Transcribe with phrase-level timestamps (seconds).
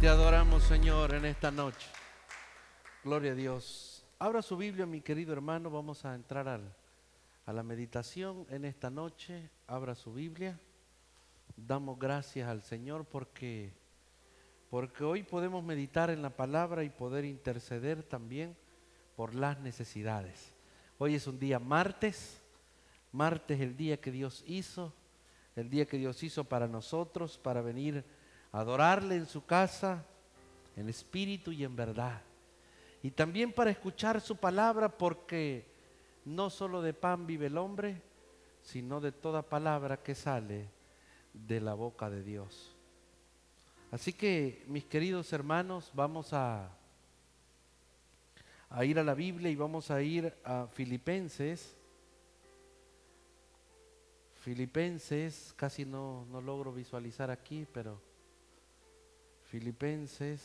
[0.00, 1.86] Te adoramos, Señor, en esta noche.
[3.04, 4.02] Gloria a Dios.
[4.18, 5.68] Abra su Biblia, mi querido hermano.
[5.68, 9.50] Vamos a entrar a la meditación en esta noche.
[9.66, 10.58] Abra su Biblia.
[11.54, 13.74] Damos gracias al Señor porque,
[14.70, 18.56] porque hoy podemos meditar en la palabra y poder interceder también
[19.16, 20.54] por las necesidades.
[20.96, 22.40] Hoy es un día martes.
[23.12, 24.94] Martes el día que Dios hizo.
[25.56, 28.02] El día que Dios hizo para nosotros, para venir
[28.52, 30.04] adorarle en su casa,
[30.76, 32.20] en espíritu y en verdad.
[33.02, 35.66] Y también para escuchar su palabra, porque
[36.24, 38.02] no solo de pan vive el hombre,
[38.62, 40.68] sino de toda palabra que sale
[41.32, 42.74] de la boca de Dios.
[43.90, 46.70] Así que, mis queridos hermanos, vamos a,
[48.68, 51.76] a ir a la Biblia y vamos a ir a Filipenses.
[54.42, 58.00] Filipenses, casi no, no logro visualizar aquí, pero
[59.50, 60.40] Filipenses,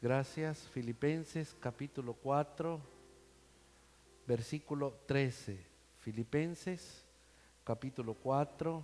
[0.00, 2.80] gracias, Filipenses capítulo 4,
[4.26, 5.58] versículo 13.
[6.00, 7.04] Filipenses
[7.64, 8.82] capítulo 4,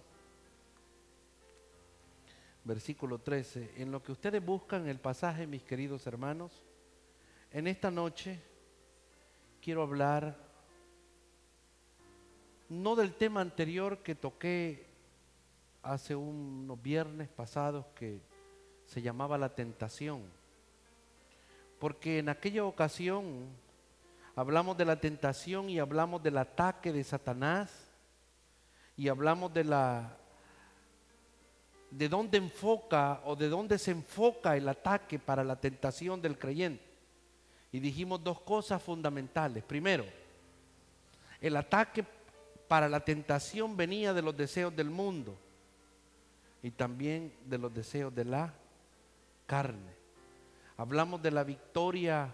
[2.64, 3.72] versículo 13.
[3.78, 6.52] En lo que ustedes buscan el pasaje, mis queridos hermanos,
[7.50, 8.38] en esta noche
[9.62, 10.36] quiero hablar
[12.68, 14.91] no del tema anterior que toqué
[15.82, 18.20] hace unos viernes pasados que
[18.86, 20.22] se llamaba la tentación.
[21.78, 23.48] Porque en aquella ocasión
[24.36, 27.72] hablamos de la tentación y hablamos del ataque de Satanás
[28.96, 30.16] y hablamos de la
[31.90, 36.82] de dónde enfoca o de dónde se enfoca el ataque para la tentación del creyente.
[37.70, 39.62] Y dijimos dos cosas fundamentales.
[39.62, 40.06] Primero,
[41.38, 42.04] el ataque
[42.66, 45.36] para la tentación venía de los deseos del mundo
[46.62, 48.54] y también de los deseos de la
[49.46, 49.92] carne.
[50.76, 52.32] Hablamos de la victoria,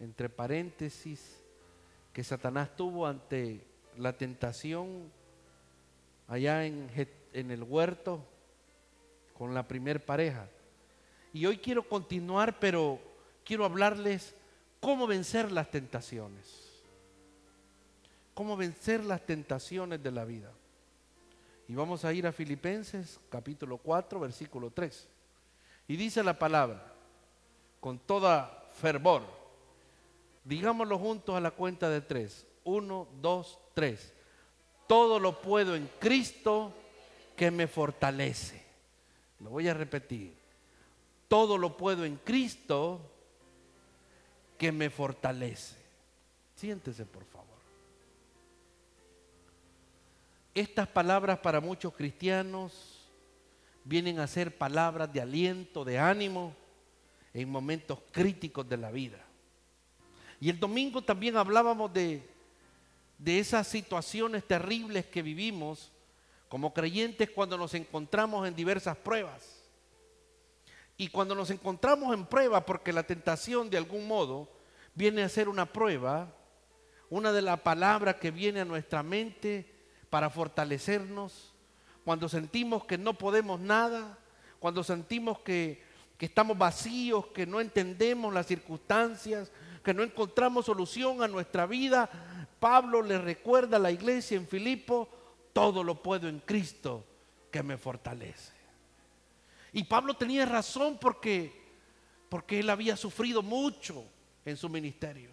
[0.00, 1.42] entre paréntesis,
[2.12, 5.10] que Satanás tuvo ante la tentación
[6.28, 6.90] allá en,
[7.32, 8.24] en el huerto
[9.36, 10.48] con la primer pareja.
[11.32, 13.00] Y hoy quiero continuar, pero
[13.44, 14.34] quiero hablarles
[14.80, 16.82] cómo vencer las tentaciones.
[18.32, 20.50] Cómo vencer las tentaciones de la vida.
[21.68, 25.08] Y vamos a ir a Filipenses capítulo 4, versículo 3.
[25.88, 26.92] Y dice la palabra,
[27.80, 29.22] con toda fervor,
[30.44, 32.46] digámoslo juntos a la cuenta de tres.
[32.64, 34.12] Uno, dos, tres.
[34.86, 36.72] Todo lo puedo en Cristo
[37.36, 38.62] que me fortalece.
[39.40, 40.34] Lo voy a repetir.
[41.28, 43.00] Todo lo puedo en Cristo
[44.56, 45.76] que me fortalece.
[46.54, 47.53] Siéntese, por favor.
[50.54, 53.10] Estas palabras para muchos cristianos
[53.82, 56.54] vienen a ser palabras de aliento, de ánimo
[57.32, 59.18] en momentos críticos de la vida.
[60.40, 62.22] Y el domingo también hablábamos de,
[63.18, 65.90] de esas situaciones terribles que vivimos
[66.48, 69.64] como creyentes cuando nos encontramos en diversas pruebas.
[70.96, 74.48] Y cuando nos encontramos en prueba, porque la tentación de algún modo
[74.94, 76.32] viene a ser una prueba,
[77.10, 79.73] una de las palabras que viene a nuestra mente
[80.14, 81.52] para fortalecernos,
[82.04, 84.16] cuando sentimos que no podemos nada,
[84.60, 85.82] cuando sentimos que,
[86.16, 89.50] que estamos vacíos, que no entendemos las circunstancias,
[89.82, 92.08] que no encontramos solución a nuestra vida,
[92.60, 95.08] Pablo le recuerda a la iglesia en Filipo,
[95.52, 97.04] todo lo puedo en Cristo
[97.50, 98.52] que me fortalece.
[99.72, 101.60] Y Pablo tenía razón porque,
[102.28, 104.04] porque él había sufrido mucho
[104.44, 105.30] en su ministerio.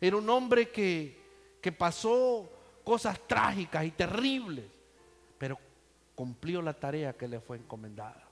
[0.00, 1.16] Era un hombre que,
[1.62, 2.57] que pasó
[2.88, 4.64] cosas trágicas y terribles,
[5.36, 5.58] pero
[6.14, 8.26] cumplió la tarea que le fue encomendada.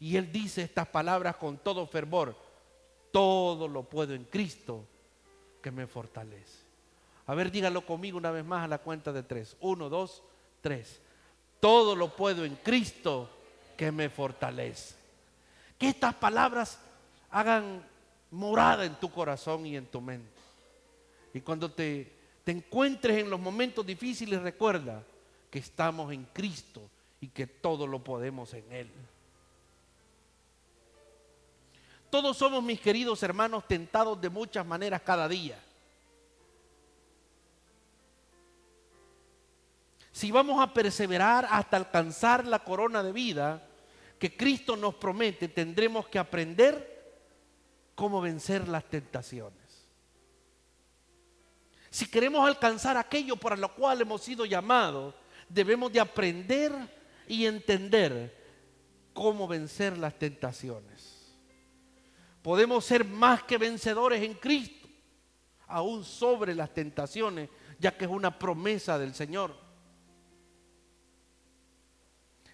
[0.00, 2.34] Y él dice estas palabras con todo fervor,
[3.12, 4.84] todo lo puedo en Cristo
[5.62, 6.64] que me fortalece.
[7.28, 9.56] A ver, dígalo conmigo una vez más a la cuenta de tres.
[9.60, 10.24] Uno, dos,
[10.60, 11.00] tres.
[11.60, 13.30] Todo lo puedo en Cristo
[13.76, 14.96] que me fortalece.
[15.78, 16.80] Que estas palabras
[17.30, 17.88] hagan
[18.32, 20.42] morada en tu corazón y en tu mente.
[21.32, 22.13] Y cuando te,
[22.44, 25.02] te encuentres en los momentos difíciles, recuerda
[25.50, 26.82] que estamos en Cristo
[27.20, 28.90] y que todo lo podemos en Él.
[32.10, 35.58] Todos somos, mis queridos hermanos, tentados de muchas maneras cada día.
[40.12, 43.66] Si vamos a perseverar hasta alcanzar la corona de vida
[44.18, 46.94] que Cristo nos promete, tendremos que aprender
[47.96, 49.63] cómo vencer las tentaciones.
[51.94, 55.14] Si queremos alcanzar aquello para lo cual hemos sido llamados,
[55.48, 56.72] debemos de aprender
[57.28, 58.36] y entender
[59.12, 61.36] cómo vencer las tentaciones.
[62.42, 64.88] Podemos ser más que vencedores en Cristo,
[65.68, 67.48] aún sobre las tentaciones,
[67.78, 69.54] ya que es una promesa del Señor.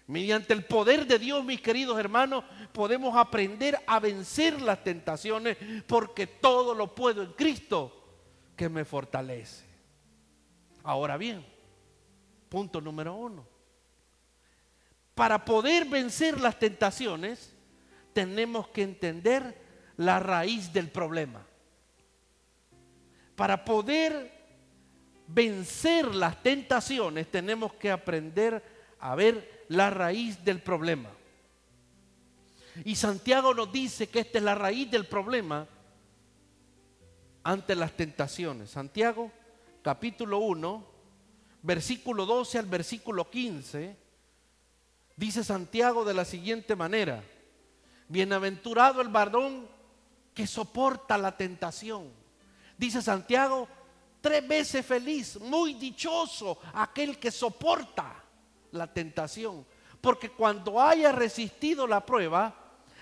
[0.05, 5.57] Mediante el poder de Dios, mis queridos hermanos, podemos aprender a vencer las tentaciones
[5.87, 8.00] porque todo lo puedo en Cristo
[8.61, 9.65] que me fortalece.
[10.83, 11.43] Ahora bien,
[12.47, 13.43] punto número uno.
[15.15, 17.55] Para poder vencer las tentaciones,
[18.13, 19.59] tenemos que entender
[19.97, 21.43] la raíz del problema.
[23.35, 24.31] Para poder
[25.25, 28.63] vencer las tentaciones, tenemos que aprender
[28.99, 31.09] a ver la raíz del problema.
[32.85, 35.67] Y Santiago nos dice que esta es la raíz del problema
[37.43, 38.71] ante las tentaciones.
[38.71, 39.31] Santiago
[39.81, 40.85] capítulo 1,
[41.63, 43.97] versículo 12 al versículo 15,
[45.15, 47.23] dice Santiago de la siguiente manera,
[48.07, 49.67] bienaventurado el varón
[50.33, 52.09] que soporta la tentación.
[52.77, 53.67] Dice Santiago,
[54.21, 58.23] tres veces feliz, muy dichoso aquel que soporta
[58.71, 59.65] la tentación.
[59.99, 62.55] Porque cuando haya resistido la prueba,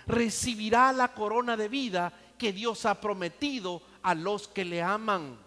[0.06, 5.38] recibirá la corona de vida que Dios ha prometido a los que le aman.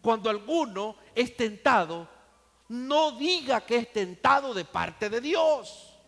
[0.00, 2.08] Cuando alguno es tentado,
[2.68, 5.98] no diga que es tentado de parte de Dios.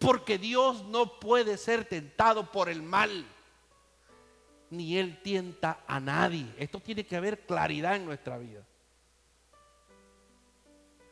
[0.00, 3.24] Porque Dios no puede ser tentado por el mal.
[4.70, 6.52] Ni Él tienta a nadie.
[6.58, 8.66] Esto tiene que haber claridad en nuestra vida.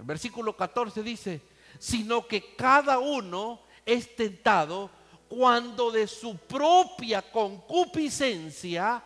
[0.01, 1.43] El versículo 14 dice,
[1.79, 4.91] sino que cada uno es tentado
[5.35, 9.03] cuando de su propia concupiscencia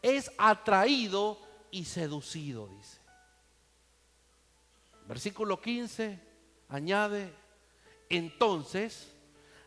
[0.00, 1.36] es atraído
[1.72, 3.00] y seducido, dice.
[5.08, 6.20] Versículo 15
[6.68, 7.34] añade,
[8.08, 9.12] entonces,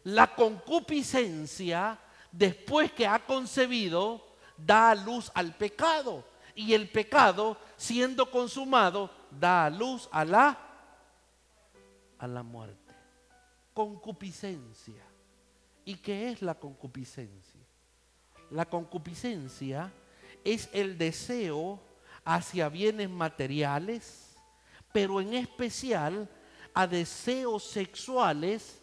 [0.05, 1.99] la concupiscencia,
[2.31, 4.25] después que ha concebido,
[4.55, 6.23] da luz al pecado.
[6.55, 10.57] Y el pecado, siendo consumado, da luz a la
[12.17, 12.95] a la muerte.
[13.73, 15.16] Concupiscencia.
[15.87, 17.61] ¿Y qué es la concupiscencia?
[18.51, 19.89] La concupiscencia
[20.43, 21.79] es el deseo
[22.25, 24.35] hacia bienes materiales,
[24.91, 26.29] pero en especial
[26.73, 28.81] a deseos sexuales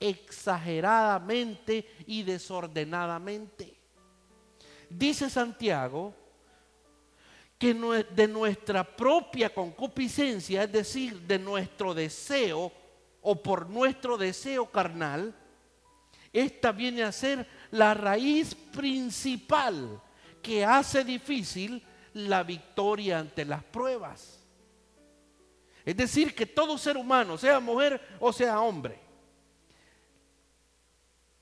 [0.00, 3.76] exageradamente y desordenadamente.
[4.88, 6.14] Dice Santiago
[7.58, 12.72] que de nuestra propia concupiscencia, es decir, de nuestro deseo
[13.20, 15.34] o por nuestro deseo carnal,
[16.36, 20.02] esta viene a ser la raíz principal
[20.42, 24.44] que hace difícil la victoria ante las pruebas.
[25.84, 28.98] Es decir, que todo ser humano, sea mujer o sea hombre,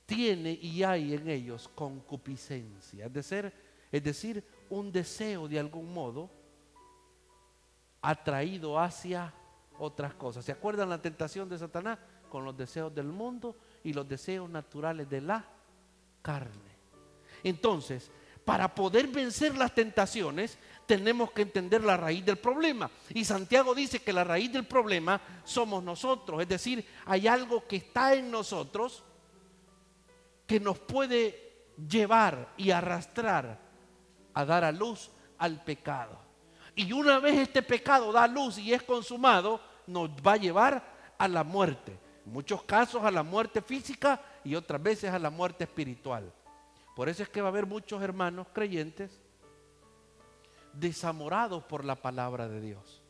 [0.06, 3.52] tiene y hay en ellos concupiscencia, es decir,
[3.90, 6.30] es decir, un deseo de algún modo
[8.00, 9.32] atraído hacia
[9.78, 10.44] otras cosas.
[10.44, 11.98] ¿Se acuerdan la tentación de Satanás?
[12.28, 15.44] Con los deseos del mundo y los deseos naturales de la
[16.22, 16.74] carne.
[17.42, 18.10] Entonces,
[18.44, 22.90] para poder vencer las tentaciones, tenemos que entender la raíz del problema.
[23.10, 26.42] Y Santiago dice que la raíz del problema somos nosotros.
[26.42, 29.02] Es decir, hay algo que está en nosotros
[30.46, 33.58] que nos puede llevar y arrastrar
[34.34, 36.18] a dar a luz al pecado.
[36.74, 41.28] Y una vez este pecado da luz y es consumado, nos va a llevar a
[41.28, 42.03] la muerte.
[42.24, 46.32] Muchos casos a la muerte física y otras veces a la muerte espiritual.
[46.96, 49.20] Por eso es que va a haber muchos hermanos creyentes
[50.72, 53.02] desamorados por la palabra de Dios.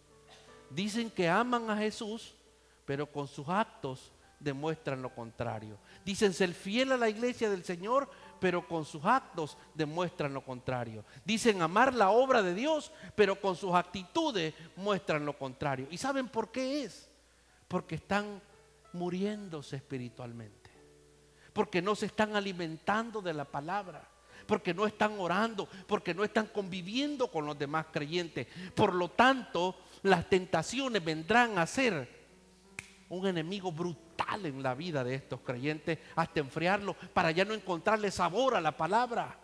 [0.70, 2.34] Dicen que aman a Jesús,
[2.84, 5.78] pero con sus actos demuestran lo contrario.
[6.04, 8.08] Dicen ser fiel a la iglesia del Señor,
[8.40, 11.04] pero con sus actos demuestran lo contrario.
[11.24, 15.86] Dicen amar la obra de Dios, pero con sus actitudes muestran lo contrario.
[15.90, 17.08] ¿Y saben por qué es?
[17.68, 18.42] Porque están
[18.94, 20.70] muriéndose espiritualmente.
[21.52, 24.10] Porque no se están alimentando de la palabra
[24.46, 28.46] porque no están orando, porque no están conviviendo con los demás creyentes.
[28.74, 32.24] Por lo tanto, las tentaciones vendrán a ser
[33.08, 38.10] un enemigo brutal en la vida de estos creyentes hasta enfriarlo para ya no encontrarle
[38.10, 39.38] sabor a la palabra.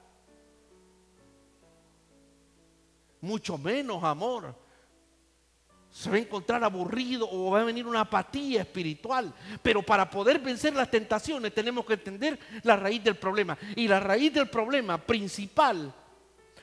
[3.20, 4.54] Mucho menos amor.
[5.90, 9.32] Se va a encontrar aburrido o va a venir una apatía espiritual.
[9.62, 13.58] Pero para poder vencer las tentaciones tenemos que entender la raíz del problema.
[13.74, 15.92] Y la raíz del problema principal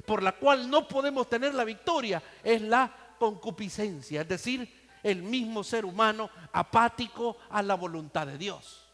[0.06, 4.22] por la cual no podemos tener la victoria es la concupiscencia.
[4.22, 8.87] Es decir, el mismo ser humano apático a la voluntad de Dios.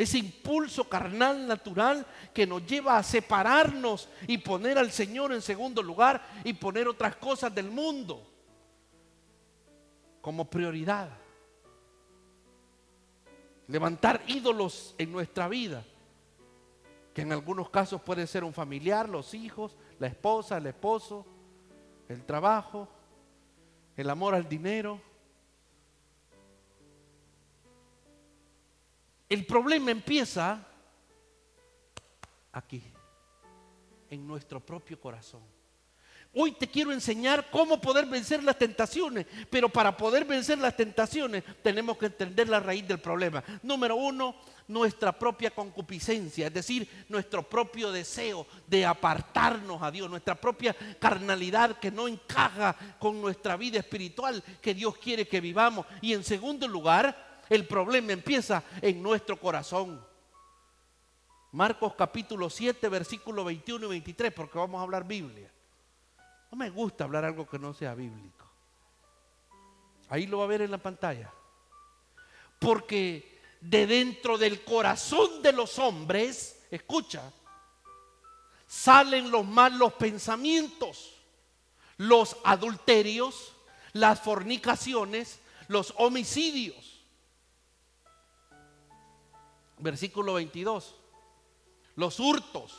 [0.00, 5.82] Ese impulso carnal natural que nos lleva a separarnos y poner al Señor en segundo
[5.82, 8.26] lugar y poner otras cosas del mundo
[10.22, 11.10] como prioridad.
[13.68, 15.84] Levantar ídolos en nuestra vida,
[17.12, 21.26] que en algunos casos puede ser un familiar, los hijos, la esposa, el esposo,
[22.08, 22.88] el trabajo,
[23.98, 24.98] el amor al dinero.
[29.30, 30.66] El problema empieza
[32.50, 32.82] aquí,
[34.10, 35.40] en nuestro propio corazón.
[36.34, 41.44] Hoy te quiero enseñar cómo poder vencer las tentaciones, pero para poder vencer las tentaciones
[41.62, 43.42] tenemos que entender la raíz del problema.
[43.62, 44.34] Número uno,
[44.66, 51.78] nuestra propia concupiscencia, es decir, nuestro propio deseo de apartarnos a Dios, nuestra propia carnalidad
[51.78, 55.86] que no encaja con nuestra vida espiritual que Dios quiere que vivamos.
[56.00, 60.02] Y en segundo lugar, el problema empieza en nuestro corazón.
[61.52, 65.50] Marcos capítulo 7, versículo 21 y 23, porque vamos a hablar Biblia.
[66.50, 68.46] No me gusta hablar algo que no sea bíblico.
[70.08, 71.32] Ahí lo va a ver en la pantalla.
[72.60, 77.32] Porque de dentro del corazón de los hombres, escucha,
[78.64, 81.16] salen los malos pensamientos,
[81.96, 83.54] los adulterios,
[83.92, 86.89] las fornicaciones, los homicidios.
[89.80, 90.94] Versículo 22.
[91.96, 92.76] Los hurtos,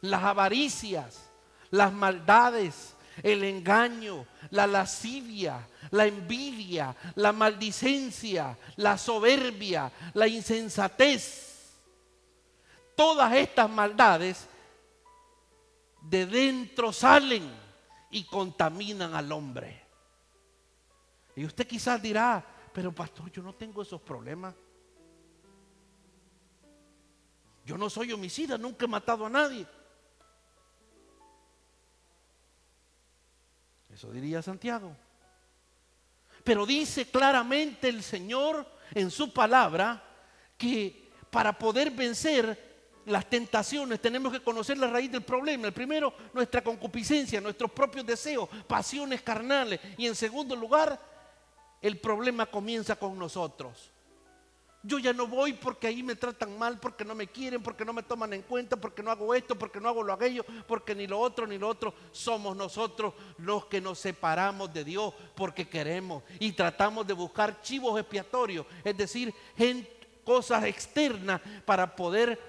[0.00, 1.30] las avaricias,
[1.70, 11.76] las maldades, el engaño, la lascivia, la envidia, la maldicencia, la soberbia, la insensatez.
[12.94, 14.48] Todas estas maldades
[16.02, 17.48] de dentro salen
[18.10, 19.84] y contaminan al hombre.
[21.36, 24.54] Y usted quizás dirá, pero pastor, yo no tengo esos problemas.
[27.68, 29.66] Yo no soy homicida, nunca he matado a nadie.
[33.92, 34.96] Eso diría Santiago.
[36.42, 40.02] Pero dice claramente el Señor en su palabra
[40.56, 45.66] que para poder vencer las tentaciones tenemos que conocer la raíz del problema.
[45.66, 49.78] El primero, nuestra concupiscencia, nuestros propios deseos, pasiones carnales.
[49.98, 50.98] Y en segundo lugar,
[51.82, 53.92] el problema comienza con nosotros.
[54.82, 57.92] Yo ya no voy porque ahí me tratan mal, porque no me quieren, porque no
[57.92, 61.08] me toman en cuenta, porque no hago esto, porque no hago lo aquello, porque ni
[61.08, 61.92] lo otro ni lo otro.
[62.12, 67.98] Somos nosotros los que nos separamos de Dios porque queremos y tratamos de buscar chivos
[67.98, 69.34] expiatorios, es decir,
[70.22, 72.40] cosas externas para poder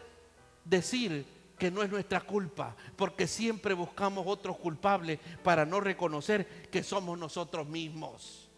[0.64, 1.26] decir
[1.58, 7.18] que no es nuestra culpa, porque siempre buscamos otros culpables para no reconocer que somos
[7.18, 8.50] nosotros mismos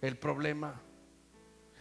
[0.00, 0.80] el problema.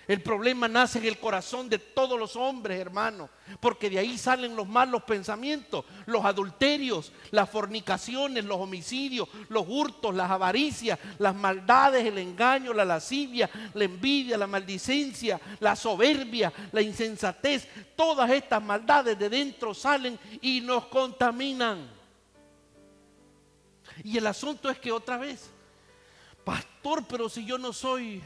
[0.07, 4.55] El problema nace en el corazón de todos los hombres, hermano, porque de ahí salen
[4.55, 12.05] los malos pensamientos, los adulterios, las fornicaciones, los homicidios, los hurtos, las avaricias, las maldades,
[12.05, 17.67] el engaño, la lascivia, la envidia, la maldicencia, la soberbia, la insensatez.
[17.97, 21.85] Todas estas maldades de dentro salen y nos contaminan.
[24.05, 25.49] Y el asunto es que otra vez,
[26.45, 28.23] pastor, pero si yo no soy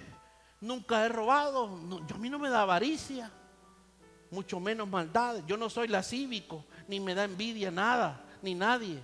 [0.62, 1.77] nunca he robado,
[2.08, 3.32] yo a mí no me da avaricia,
[4.32, 5.44] mucho menos maldad.
[5.46, 9.03] Yo no soy la cívico, ni me da envidia nada, ni nadie.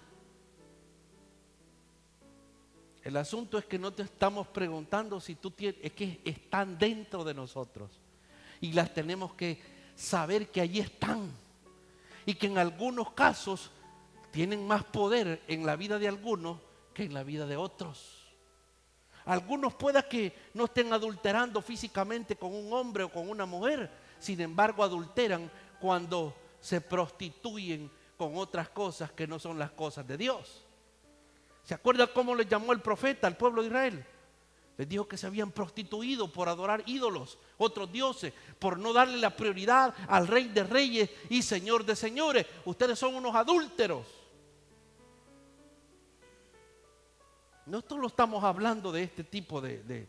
[3.03, 7.23] El asunto es que no te estamos preguntando si tú tienes, es que están dentro
[7.23, 7.91] de nosotros.
[8.59, 9.61] Y las tenemos que
[9.95, 11.31] saber que allí están.
[12.25, 13.71] Y que en algunos casos
[14.31, 16.57] tienen más poder en la vida de algunos
[16.93, 18.16] que en la vida de otros.
[19.27, 24.39] Algunos pueda que no estén adulterando físicamente con un hombre o con una mujer, sin
[24.39, 30.63] embargo adulteran cuando se prostituyen con otras cosas que no son las cosas de Dios.
[31.63, 34.05] ¿Se acuerda cómo le llamó el profeta al pueblo de Israel?
[34.77, 39.35] Les dijo que se habían prostituido por adorar ídolos, otros dioses, por no darle la
[39.35, 42.45] prioridad al rey de reyes y señor de señores.
[42.63, 44.07] Ustedes son unos adúlteros.
[47.67, 50.07] No solo estamos hablando de este tipo de,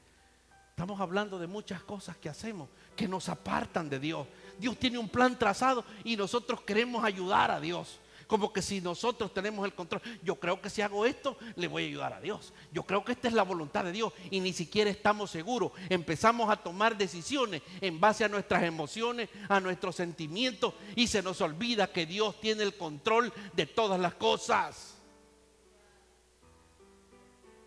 [0.71, 4.29] Estamos hablando de muchas cosas que hacemos que nos apartan de Dios.
[4.61, 7.99] Dios tiene un plan trazado y nosotros queremos ayudar a Dios.
[8.29, 11.85] Como que si nosotros tenemos el control, yo creo que si hago esto, le voy
[11.85, 12.53] a ayudar a Dios.
[12.73, 15.73] Yo creo que esta es la voluntad de Dios y ni siquiera estamos seguros.
[15.89, 21.41] Empezamos a tomar decisiones en base a nuestras emociones, a nuestros sentimientos y se nos
[21.41, 24.98] olvida que Dios tiene el control de todas las cosas.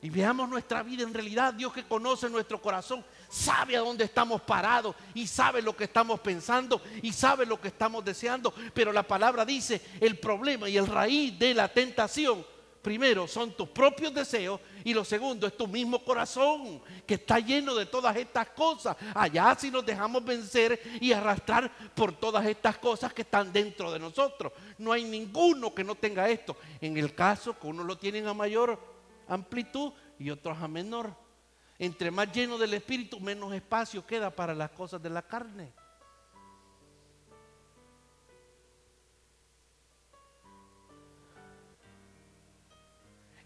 [0.01, 4.41] Y veamos nuestra vida en realidad, Dios que conoce nuestro corazón, sabe a dónde estamos
[4.41, 8.51] parados y sabe lo que estamos pensando y sabe lo que estamos deseando.
[8.74, 12.43] Pero la palabra dice, el problema y el raíz de la tentación,
[12.81, 17.75] primero son tus propios deseos y lo segundo es tu mismo corazón que está lleno
[17.75, 18.98] de todas estas cosas.
[19.13, 24.00] Allá si nos dejamos vencer y arrastrar por todas estas cosas que están dentro de
[24.00, 24.51] nosotros.
[24.79, 26.58] No hay ninguno que no tenga esto.
[26.81, 28.90] En el caso que uno lo tiene a mayor
[29.32, 31.16] amplitud y otros a menor.
[31.80, 35.74] Entre más lleno del Espíritu, menos espacio queda para las cosas de la carne.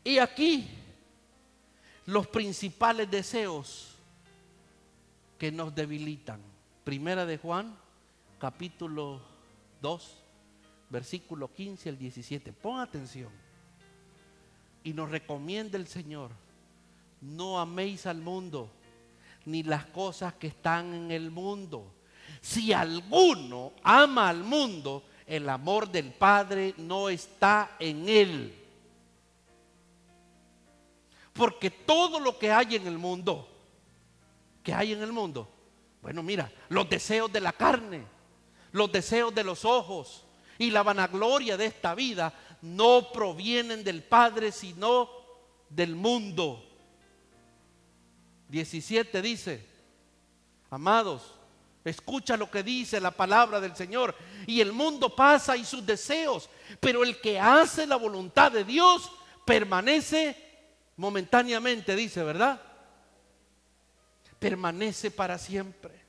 [0.03, 0.67] Y aquí
[2.05, 3.95] los principales deseos
[5.37, 6.41] que nos debilitan.
[6.83, 7.75] Primera de Juan,
[8.37, 9.21] capítulo
[9.81, 10.23] 2,
[10.89, 12.53] versículo 15 al 17.
[12.53, 13.44] Pon atención
[14.85, 16.29] y nos recomienda el Señor,
[17.19, 18.69] no améis al mundo,
[19.45, 21.91] ni las cosas que están en el mundo.
[22.39, 28.55] Si alguno ama al mundo, el amor del Padre no está en él.
[31.33, 33.49] Porque todo lo que hay en el mundo,
[34.61, 35.49] que hay en el mundo,
[36.03, 38.03] bueno, mira, los deseos de la carne,
[38.71, 40.25] los deseos de los ojos
[40.59, 42.31] y la vanagloria de esta vida
[42.65, 45.09] no provienen del Padre, sino
[45.69, 46.63] del mundo.
[48.49, 49.65] 17 dice,
[50.69, 51.33] amados,
[51.83, 54.15] escucha lo que dice la palabra del Señor.
[54.47, 59.11] Y el mundo pasa y sus deseos, pero el que hace la voluntad de Dios
[59.45, 60.35] permanece
[60.97, 62.61] momentáneamente, dice, ¿verdad?
[64.39, 66.05] Permanece para siempre.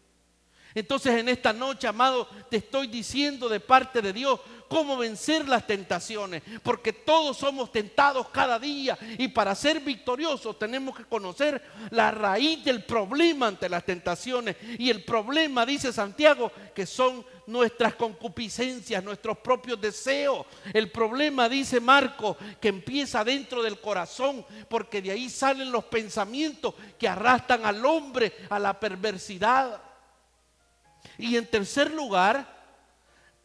[0.76, 5.66] Entonces en esta noche, amado, te estoy diciendo de parte de Dios cómo vencer las
[5.66, 12.10] tentaciones, porque todos somos tentados cada día y para ser victoriosos tenemos que conocer la
[12.10, 14.56] raíz del problema ante las tentaciones.
[14.78, 20.46] Y el problema, dice Santiago, que son nuestras concupiscencias, nuestros propios deseos.
[20.72, 26.74] El problema, dice Marco, que empieza dentro del corazón, porque de ahí salen los pensamientos
[26.98, 29.80] que arrastran al hombre a la perversidad.
[31.18, 32.55] Y en tercer lugar,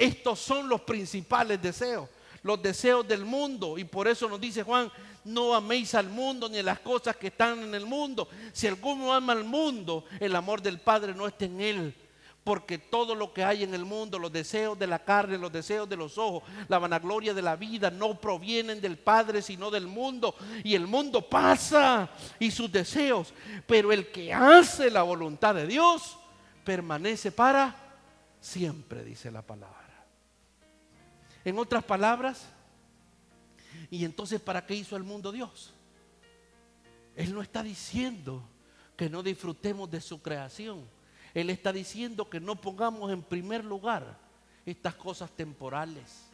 [0.02, 2.10] estos son los principales deseos,
[2.42, 3.78] los deseos del mundo.
[3.78, 4.92] Y por eso nos dice Juan,
[5.24, 8.28] no améis al mundo ni las cosas que están en el mundo.
[8.52, 11.96] Si alguno ama al mundo, el amor del Padre no está en él.
[12.44, 15.88] Porque todo lo que hay en el mundo, los deseos de la carne, los deseos
[15.88, 20.34] de los ojos, la vanagloria de la vida, no provienen del Padre, sino del mundo.
[20.64, 22.10] Y el mundo pasa
[22.40, 23.32] y sus deseos.
[23.68, 26.18] Pero el que hace la voluntad de Dios,
[26.64, 27.76] permanece para
[28.40, 29.91] siempre, dice la palabra.
[31.44, 32.48] En otras palabras,
[33.90, 35.74] ¿y entonces para qué hizo el mundo Dios?
[37.16, 38.44] Él no está diciendo
[38.96, 40.88] que no disfrutemos de su creación.
[41.34, 44.18] Él está diciendo que no pongamos en primer lugar
[44.66, 46.28] estas cosas temporales,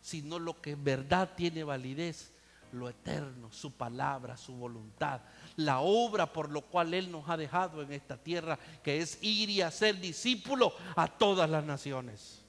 [0.00, 2.32] sino lo que en verdad tiene validez,
[2.72, 5.20] lo eterno, su palabra, su voluntad,
[5.56, 9.50] la obra por lo cual Él nos ha dejado en esta tierra, que es ir
[9.50, 12.41] y hacer discípulos a todas las naciones.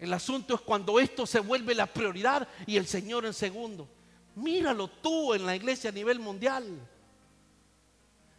[0.00, 3.86] El asunto es cuando esto se vuelve la prioridad y el Señor en segundo.
[4.34, 6.66] Míralo tú en la iglesia a nivel mundial.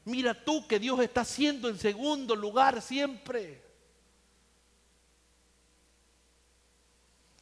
[0.05, 3.61] Mira tú que Dios está haciendo en segundo lugar siempre.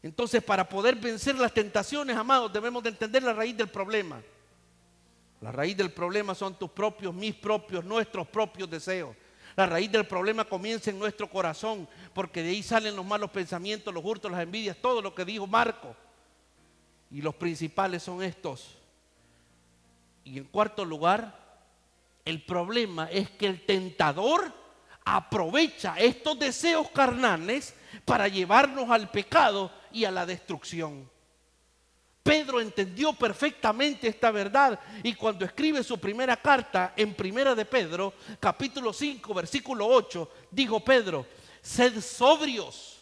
[0.02, 4.22] Entonces, para poder vencer las tentaciones, amados, debemos de entender la raíz del problema.
[5.40, 9.16] La raíz del problema son tus propios, mis propios, nuestros propios deseos.
[9.60, 13.94] La raíz del problema comienza en nuestro corazón, porque de ahí salen los malos pensamientos,
[13.94, 15.98] los hurtos, las envidias, todo lo que dijo Marco.
[17.12, 18.78] Y los principales son estos.
[20.24, 21.38] Y en cuarto lugar,
[22.24, 24.54] el problema es que el tentador
[25.04, 31.12] aprovecha estos deseos carnales para llevarnos al pecado y a la destrucción.
[32.24, 38.14] Pedro entendió perfectamente esta verdad y cuando escribe su primera carta en Primera de Pedro,
[38.40, 41.26] capítulo 5, versículo 8, dijo Pedro,
[41.62, 43.00] sed sobrios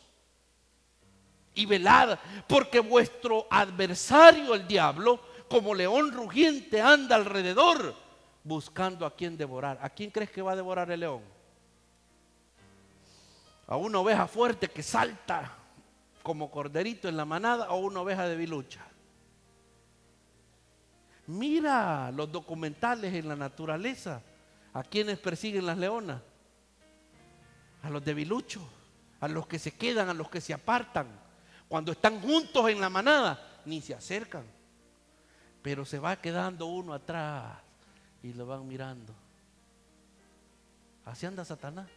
[1.53, 7.95] y velad, porque vuestro adversario el diablo, como león rugiente, anda alrededor
[8.43, 9.80] buscando a quien devorar.
[9.82, 11.21] ¿A quién crees que va a devorar el león?
[13.67, 15.58] A una oveja fuerte que salta
[16.21, 18.86] como corderito en la manada o una oveja de bilucha.
[21.28, 24.22] Mira los documentales en la naturaleza.
[24.74, 26.22] ¿A quienes persiguen las leonas?
[27.84, 28.63] A los debiluchos,
[29.20, 31.08] a los que se quedan, a los que se apartan.
[31.68, 34.46] Cuando están juntos en la manada, ni se acercan.
[35.62, 37.58] Pero se va quedando uno atrás
[38.24, 39.13] y lo van mirando.
[41.06, 41.88] Así anda Satanás.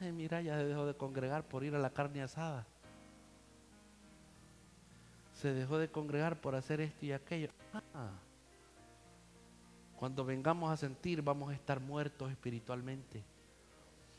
[0.00, 2.66] mira, ya se dejó de congregar por ir a la carne asada.
[5.40, 7.48] Se dejó de congregar por hacer esto y aquello.
[7.94, 8.10] Ah.
[9.96, 13.22] Cuando vengamos a sentir, vamos a estar muertos espiritualmente.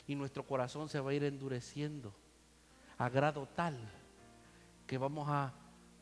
[0.08, 2.12] Y nuestro corazón se va a ir endureciendo
[2.98, 3.78] a grado tal
[4.84, 5.52] que vamos a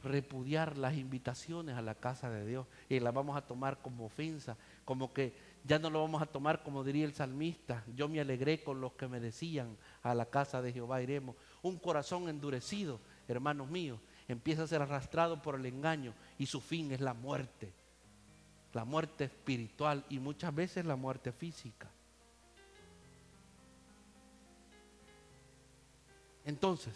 [0.02, 4.56] repudiar las invitaciones a la casa de Dios y las vamos a tomar como ofensa,
[4.86, 8.62] como que ya no lo vamos a tomar como diría el salmista, yo me alegré
[8.62, 11.36] con los que me decían, a la casa de Jehová iremos.
[11.60, 14.00] Un corazón endurecido, hermanos míos,
[14.32, 17.72] empieza a ser arrastrado por el engaño y su fin es la muerte,
[18.72, 21.88] la muerte espiritual y muchas veces la muerte física.
[26.44, 26.94] Entonces,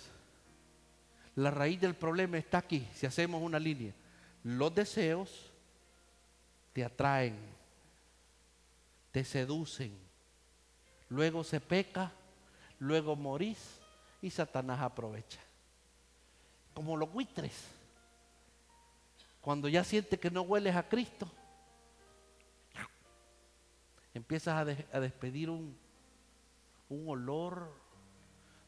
[1.36, 3.92] la raíz del problema está aquí, si hacemos una línea.
[4.44, 5.50] Los deseos
[6.72, 7.36] te atraen,
[9.10, 9.96] te seducen,
[11.08, 12.12] luego se peca,
[12.78, 13.80] luego morís
[14.22, 15.40] y Satanás aprovecha.
[16.74, 17.68] Como los buitres.
[19.40, 21.30] Cuando ya sientes que no hueles a Cristo,
[24.14, 24.56] empiezas
[24.92, 25.76] a, despedir un,
[26.88, 27.70] un olor,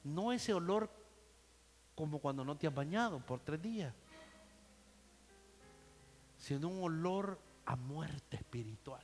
[0.05, 0.91] no ese olor
[1.95, 3.95] como cuando no te has bañado por tres días,
[6.37, 9.03] sino un olor a muerte espiritual,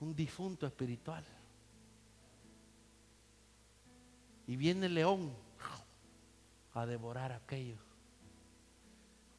[0.00, 1.24] un difunto espiritual.
[4.46, 5.34] Y viene el león
[6.74, 7.80] a devorar a aquellos.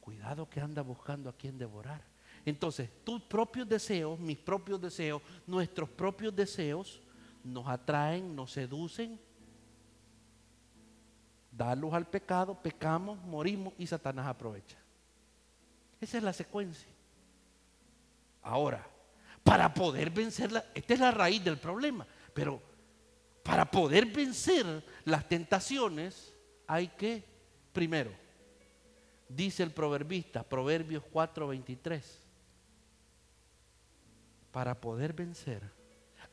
[0.00, 2.02] Cuidado que anda buscando a quien devorar.
[2.44, 7.00] Entonces, tus propios deseos, mis propios deseos, nuestros propios deseos
[7.44, 9.20] nos atraen, nos seducen
[11.56, 14.76] da luz al pecado, pecamos, morimos y Satanás aprovecha.
[16.00, 16.88] Esa es la secuencia.
[18.42, 18.86] Ahora,
[19.42, 22.60] para poder vencerla, esta es la raíz del problema, pero
[23.42, 26.34] para poder vencer las tentaciones
[26.66, 27.24] hay que,
[27.72, 28.10] primero,
[29.28, 32.02] dice el proverbista, Proverbios 4:23,
[34.50, 35.62] para poder vencer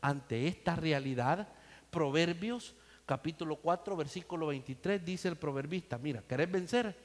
[0.02, 1.48] ante esta realidad,
[1.89, 6.96] Proverbios capítulo 4, versículo 23, dice el proverbista, mira, ¿querés vencer?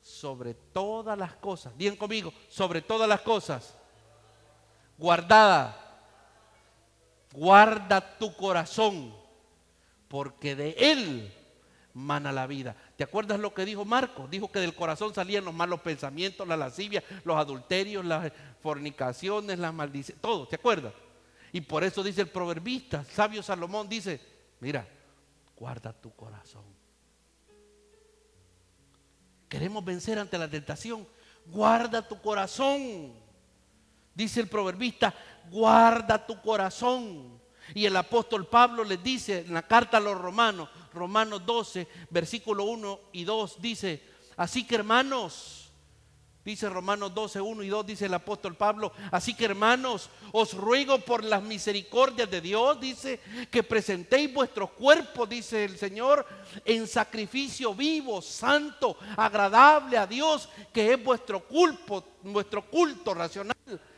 [0.00, 3.76] Sobre todas las cosas, bien conmigo, sobre todas las cosas,
[4.96, 5.76] guardada,
[7.32, 9.14] guarda tu corazón,
[10.08, 11.32] porque de él
[11.96, 12.76] mana la vida.
[12.94, 14.28] ¿Te acuerdas lo que dijo Marco?
[14.28, 18.30] Dijo que del corazón salían los malos pensamientos, la lascivia, los adulterios, las
[18.62, 20.92] fornicaciones, las maldiciones, todo, ¿te acuerdas?
[21.52, 24.20] Y por eso dice el proverbista, sabio Salomón dice,
[24.60, 24.86] mira,
[25.56, 26.64] guarda tu corazón.
[29.48, 31.08] Queremos vencer ante la tentación,
[31.46, 33.14] guarda tu corazón.
[34.14, 35.14] Dice el proverbista,
[35.50, 37.40] guarda tu corazón.
[37.74, 42.64] Y el apóstol Pablo les dice en la carta a los romanos, Romanos 12, versículo
[42.64, 44.02] 1 y 2, dice,
[44.36, 45.66] así que hermanos,
[46.46, 48.92] Dice Romanos 12, 1 y 2, dice el apóstol Pablo.
[49.10, 53.18] Así que hermanos, os ruego por las misericordias de Dios, dice,
[53.50, 56.24] que presentéis vuestros cuerpos, dice el Señor,
[56.64, 63.56] en sacrificio vivo, santo, agradable a Dios, que es vuestro culto, vuestro culto racional.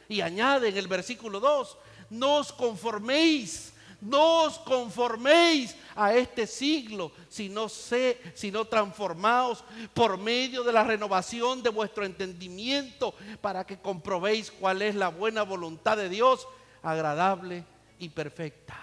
[0.09, 1.77] Y añade en el versículo 2,
[2.09, 10.63] no os conforméis no os conforméis a este siglo, sino, sé, sino transformaos por medio
[10.63, 16.09] de la renovación de vuestro entendimiento para que comprobéis cuál es la buena voluntad de
[16.09, 16.47] Dios,
[16.83, 17.65] agradable
[17.99, 18.77] y perfecta.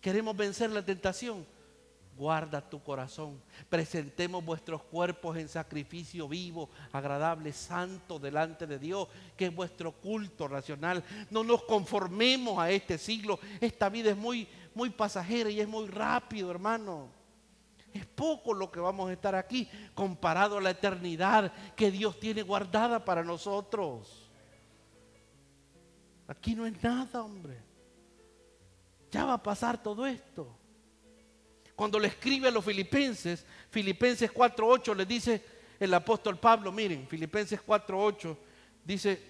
[0.00, 1.44] ¿Queremos vencer la tentación?
[2.18, 3.40] Guarda tu corazón.
[3.68, 10.48] Presentemos vuestros cuerpos en sacrificio vivo, agradable, santo delante de Dios, que es vuestro culto
[10.48, 11.04] racional.
[11.30, 13.38] No nos conformemos a este siglo.
[13.60, 17.08] Esta vida es muy, muy pasajera y es muy rápido, hermano.
[17.94, 22.42] Es poco lo que vamos a estar aquí comparado a la eternidad que Dios tiene
[22.42, 24.28] guardada para nosotros.
[26.26, 27.62] Aquí no es nada, hombre.
[29.10, 30.57] Ya va a pasar todo esto
[31.78, 35.40] cuando le escribe a los filipenses, Filipenses 4.8 le dice
[35.78, 38.36] el apóstol Pablo, miren, Filipenses 4.8
[38.84, 39.22] dice,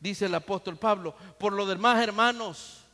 [0.00, 2.86] dice el apóstol Pablo, por lo demás hermanos,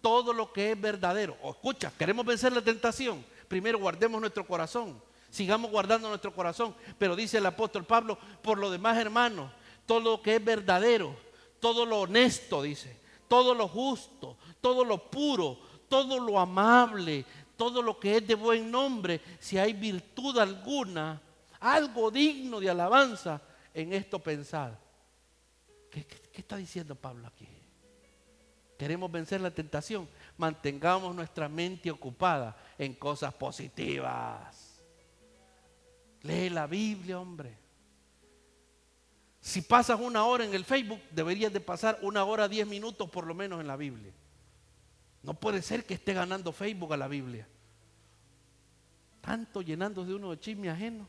[0.00, 4.98] todo lo que es verdadero, o escucha, queremos vencer la tentación, primero guardemos nuestro corazón,
[5.28, 9.52] sigamos guardando nuestro corazón, pero dice el apóstol Pablo, por lo demás hermanos,
[9.84, 11.14] todo lo que es verdadero,
[11.60, 17.24] todo lo honesto, dice, todo lo justo, todo lo puro, todo lo amable,
[17.56, 21.20] todo lo que es de buen nombre, si hay virtud alguna,
[21.60, 23.40] algo digno de alabanza,
[23.72, 24.72] en esto pensad.
[25.90, 27.48] ¿Qué, qué está diciendo Pablo aquí?
[28.76, 30.08] Queremos vencer la tentación.
[30.36, 34.80] Mantengamos nuestra mente ocupada en cosas positivas.
[36.22, 37.56] Lee la Biblia, hombre.
[39.40, 43.26] Si pasas una hora en el Facebook, deberías de pasar una hora, diez minutos por
[43.26, 44.12] lo menos en la Biblia.
[45.24, 47.48] No puede ser que esté ganando Facebook a la Biblia.
[49.22, 51.08] Tanto llenándose de uno de chisme ajeno.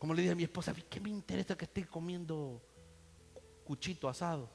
[0.00, 2.60] Como le dije a mi esposa, ¿qué me interesa que esté comiendo
[3.64, 4.50] cuchito asado,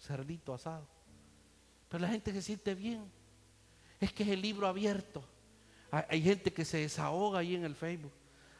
[0.00, 0.86] cerdito asado?
[1.88, 3.10] Pero la gente se siente bien.
[4.00, 5.24] Es que es el libro abierto.
[5.90, 8.12] Hay gente que se desahoga ahí en el Facebook.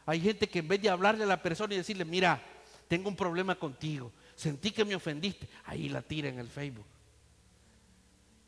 [0.05, 2.41] Hay gente que en vez de hablarle a la persona y decirle, mira,
[2.87, 6.85] tengo un problema contigo, sentí que me ofendiste, ahí la tira en el Facebook.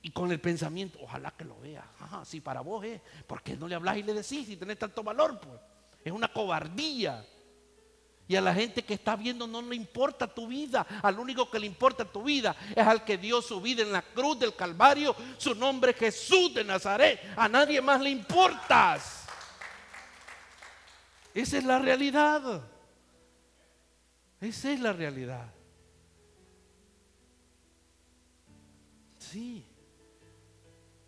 [0.02, 1.86] Y con el pensamiento, ojalá que lo vea.
[2.00, 5.04] Ajá, si para vos es, porque no le hablas y le decís si tenés tanto
[5.04, 5.60] valor, pues.
[6.04, 7.26] Es una cobardía.
[8.26, 10.88] Y a la gente que está viendo no le importa tu vida.
[11.04, 14.02] Al único que le importa tu vida es al que dio su vida en la
[14.02, 15.14] cruz del Calvario.
[15.38, 17.20] Su nombre es Jesús de Nazaret.
[17.36, 19.26] A nadie más le importas.
[21.34, 22.64] Esa es la realidad.
[24.40, 25.54] Esa es la realidad.
[29.32, 29.66] Sí.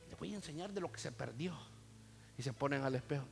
[0.10, 1.54] Le voy a enseñar de lo que se perdió.
[2.38, 3.26] Y se ponen al espejo.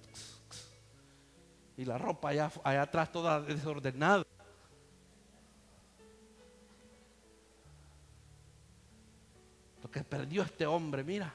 [1.77, 4.25] Y la ropa allá, allá atrás toda desordenada.
[9.81, 11.33] Lo que perdió este hombre, mira.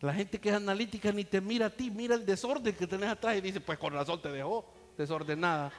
[0.00, 3.10] La gente que es analítica ni te mira a ti, mira el desorden que tenés
[3.10, 5.72] atrás y dice, pues con razón te dejó desordenada.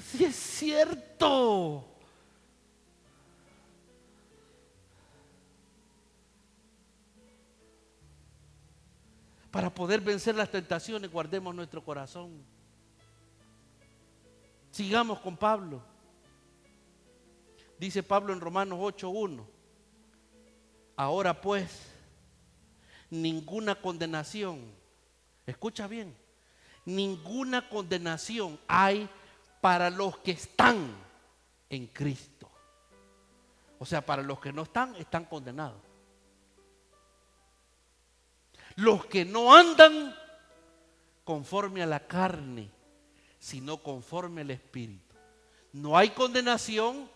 [0.00, 1.84] Sí es cierto.
[9.50, 12.42] Para poder vencer las tentaciones, guardemos nuestro corazón.
[14.70, 15.82] Sigamos con Pablo.
[17.78, 19.44] Dice Pablo en Romanos 8.1.
[20.96, 21.90] Ahora pues,
[23.10, 24.72] ninguna condenación,
[25.46, 26.16] escucha bien,
[26.84, 29.08] ninguna condenación hay
[29.60, 30.94] para los que están
[31.70, 32.50] en Cristo.
[33.78, 35.80] O sea, para los que no están, están condenados.
[38.76, 40.14] Los que no andan
[41.24, 42.70] conforme a la carne,
[43.38, 45.16] sino conforme al Espíritu.
[45.72, 47.10] No hay condenación,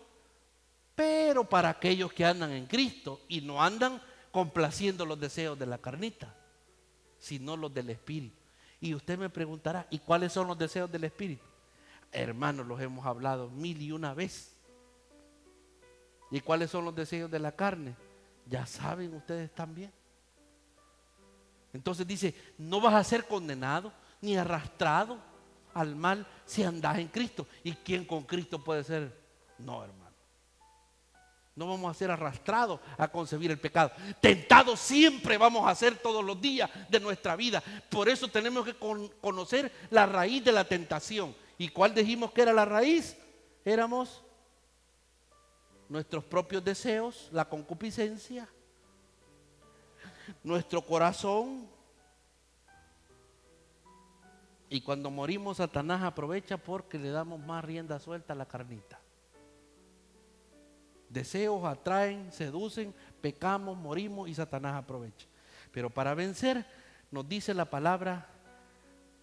[0.95, 4.01] pero para aquellos que andan en Cristo y no andan
[4.31, 6.35] complaciendo los deseos de la carnita,
[7.19, 8.46] sino los del Espíritu.
[8.79, 11.43] Y usted me preguntará, ¿y cuáles son los deseos del Espíritu?
[12.11, 14.55] Hermanos, los hemos hablado mil y una vez.
[16.29, 17.95] ¿Y cuáles son los deseos de la carne?
[18.45, 19.91] Ya saben ustedes también.
[21.73, 25.17] Entonces dice, no vas a ser condenado ni arrastrado
[25.73, 27.47] al mal si andas en Cristo.
[27.63, 29.15] ¿Y quién con Cristo puede ser?
[29.57, 30.06] No, hermano.
[31.57, 33.91] No vamos a ser arrastrados a concebir el pecado.
[34.21, 37.63] Tentados siempre vamos a ser todos los días de nuestra vida.
[37.89, 41.35] Por eso tenemos que conocer la raíz de la tentación.
[41.57, 43.17] ¿Y cuál dijimos que era la raíz?
[43.65, 44.23] Éramos
[45.89, 48.47] nuestros propios deseos, la concupiscencia,
[50.43, 51.67] nuestro corazón.
[54.69, 58.99] Y cuando morimos, Satanás aprovecha porque le damos más rienda suelta a la carnita.
[61.09, 65.27] Deseos atraen, seducen, pecamos, morimos y Satanás aprovecha.
[65.71, 66.65] Pero para vencer,
[67.11, 68.27] nos dice la palabra,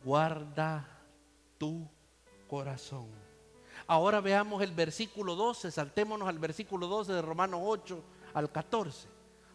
[0.03, 0.87] guarda
[1.59, 1.87] tu
[2.49, 3.09] corazón.
[3.87, 8.03] Ahora veamos el versículo 12, saltémonos al versículo 12 de Romanos 8
[8.35, 9.09] al 14.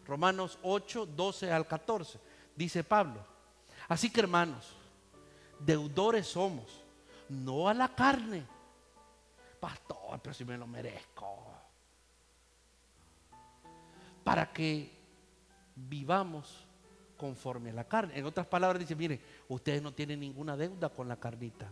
[0.06, 2.18] Romanos 8, 12 al 14.
[2.54, 3.24] Dice Pablo.
[3.88, 4.76] Así que hermanos,
[5.58, 6.82] deudores somos,
[7.28, 8.46] no a la carne.
[9.58, 11.49] Pastor, pero si me lo merezco.
[14.24, 14.90] Para que
[15.74, 16.66] vivamos
[17.16, 18.18] conforme a la carne.
[18.18, 21.70] En otras palabras dice, mire, ustedes no tienen ninguna deuda con la carnita.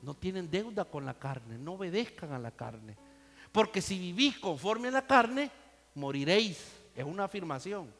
[0.00, 2.96] No tienen deuda con la carne, no obedezcan a la carne.
[3.52, 5.50] Porque si vivís conforme a la carne,
[5.94, 6.66] moriréis.
[6.96, 7.92] Es una afirmación.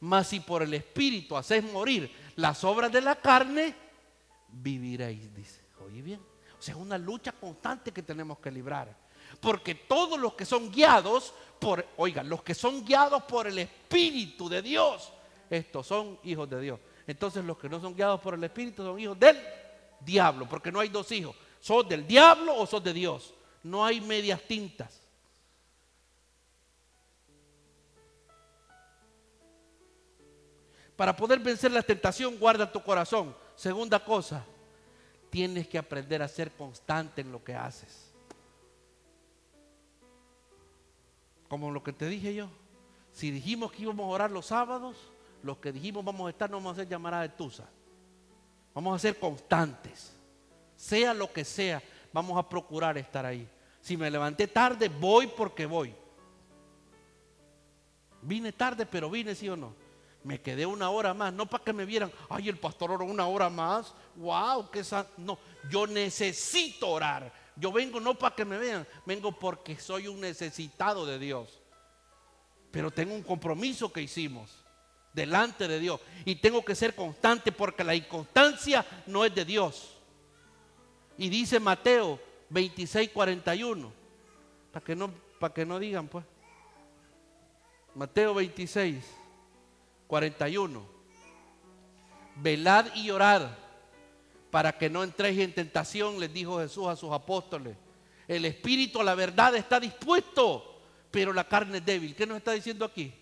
[0.00, 3.74] Mas si por el Espíritu hacéis morir las obras de la carne,
[4.48, 5.60] viviréis, dice.
[5.84, 6.20] Oye bien.
[6.58, 9.03] O sea, es una lucha constante que tenemos que librar.
[9.40, 14.48] Porque todos los que son guiados por, oigan, los que son guiados por el Espíritu
[14.48, 15.12] de Dios,
[15.50, 16.80] estos son hijos de Dios.
[17.06, 19.38] Entonces los que no son guiados por el Espíritu son hijos del
[20.00, 21.36] diablo, porque no hay dos hijos.
[21.60, 23.34] ¿Sos del diablo o sos de Dios?
[23.62, 25.00] No hay medias tintas.
[30.96, 33.34] Para poder vencer la tentación, guarda tu corazón.
[33.56, 34.44] Segunda cosa,
[35.30, 38.13] tienes que aprender a ser constante en lo que haces.
[41.48, 42.48] Como lo que te dije yo.
[43.12, 44.96] Si dijimos que íbamos a orar los sábados,
[45.42, 47.68] los que dijimos vamos a estar, no vamos a hacer llamada de tusa.
[48.74, 50.12] Vamos a ser constantes.
[50.76, 53.48] Sea lo que sea, vamos a procurar estar ahí.
[53.80, 55.94] Si me levanté tarde, voy porque voy.
[58.22, 59.74] Vine tarde, pero vine, sí o no.
[60.24, 63.26] Me quedé una hora más, no para que me vieran, ay, el pastor oró una
[63.26, 64.82] hora más, wow, qué
[65.18, 65.38] No,
[65.70, 67.30] yo necesito orar.
[67.56, 71.60] Yo vengo no para que me vean, vengo porque soy un necesitado de Dios.
[72.70, 74.64] Pero tengo un compromiso que hicimos
[75.12, 79.96] delante de Dios y tengo que ser constante porque la inconstancia no es de Dios.
[81.16, 83.92] Y dice Mateo 26, 41,
[84.72, 86.24] para que no, para que no digan pues.
[87.94, 89.04] Mateo 26,
[90.08, 90.94] 41.
[92.36, 93.63] Velad y orad
[94.54, 97.76] para que no entréis en tentación, les dijo Jesús a sus apóstoles.
[98.28, 102.14] El espíritu a la verdad está dispuesto, pero la carne es débil.
[102.14, 103.12] ¿Qué nos está diciendo aquí?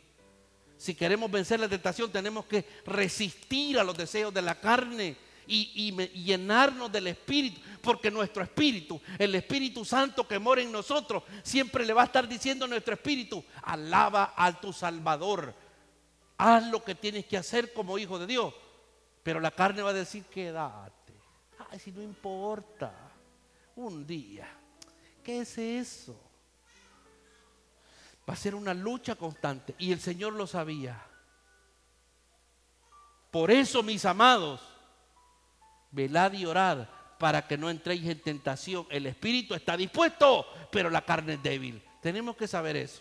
[0.76, 5.16] Si queremos vencer la tentación, tenemos que resistir a los deseos de la carne
[5.46, 11.86] y, llenarnos del Espíritu, porque nuestro Espíritu, el Espíritu Santo que mora en nosotros, siempre
[11.86, 15.54] le va a estar diciendo a nuestro Espíritu, alaba a tu Salvador,
[16.36, 18.52] haz lo que tienes que hacer como hijo de Dios.
[19.22, 21.01] Pero la carne va a decir, quédate,
[21.72, 22.92] ay, si no importa,
[23.76, 24.46] un día,
[25.24, 26.20] ¿qué es eso?
[28.28, 31.02] Va a ser una lucha constante y el Señor lo sabía.
[33.30, 34.60] Por eso, mis amados,
[35.90, 36.86] velad y orad
[37.18, 38.86] para que no entréis en tentación.
[38.90, 41.82] El espíritu está dispuesto, pero la carne es débil.
[42.02, 43.00] Tenemos que saber eso.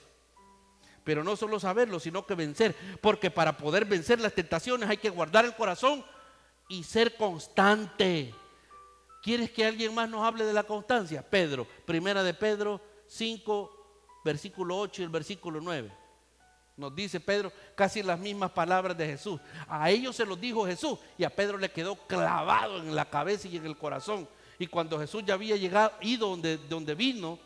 [1.03, 2.73] Pero no solo saberlo, sino que vencer.
[3.01, 6.05] Porque para poder vencer las tentaciones hay que guardar el corazón
[6.69, 8.33] y ser constante.
[9.21, 11.21] ¿Quieres que alguien más nos hable de la constancia?
[11.21, 15.91] Pedro, primera de Pedro 5, versículo 8 y el versículo 9.
[16.77, 19.39] Nos dice Pedro casi las mismas palabras de Jesús.
[19.67, 23.47] A ellos se los dijo Jesús y a Pedro le quedó clavado en la cabeza
[23.47, 24.27] y en el corazón.
[24.57, 27.37] Y cuando Jesús ya había llegado, ido donde, donde vino,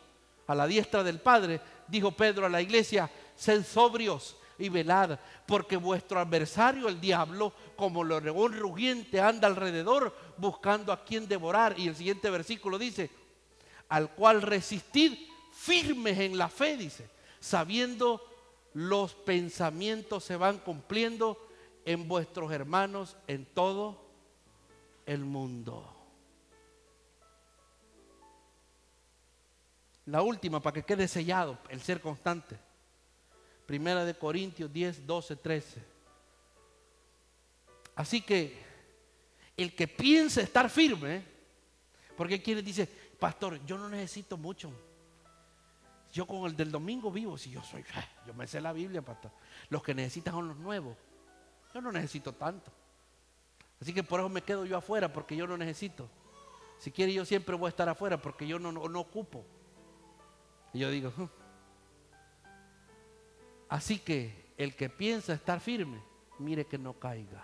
[0.48, 5.78] a la diestra del Padre, dijo Pedro a la iglesia, sed sobrios y velad, porque
[5.78, 11.78] vuestro adversario, el diablo, como león rugiente, anda alrededor buscando a quien devorar.
[11.78, 13.10] Y el siguiente versículo dice,
[13.90, 15.14] al cual resistid
[15.52, 18.22] firmes en la fe, dice, sabiendo
[18.74, 21.38] los pensamientos se van cumpliendo
[21.86, 24.06] en vuestros hermanos en todo
[25.06, 25.92] el mundo.
[30.06, 32.58] La última, para que quede sellado el ser constante.
[33.66, 35.84] Primera de Corintios 10, 12, 13.
[37.96, 38.64] Así que
[39.58, 41.24] el que piensa estar firme,
[42.18, 42.88] porque quienes dice,
[43.20, 44.72] pastor, yo no necesito mucho.
[46.12, 47.84] Yo con el del domingo vivo, si yo soy,
[48.28, 49.32] yo me sé la Biblia, pastor.
[49.70, 50.96] Los que necesitan son los nuevos.
[51.74, 52.72] Yo no necesito tanto.
[53.82, 56.10] Así que por eso me quedo yo afuera, porque yo no necesito.
[56.80, 59.46] Si quiere, yo siempre voy a estar afuera, porque yo no, no, ocupo.
[60.74, 61.12] Y yo digo,
[63.70, 66.02] así que el que piensa estar firme,
[66.40, 67.44] mire que no caiga.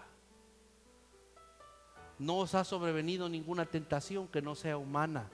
[2.20, 5.30] No os ha sobrevenido ninguna tentación que no sea humana.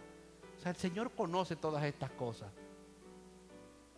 [0.57, 2.49] O sea, el Señor conoce todas estas cosas.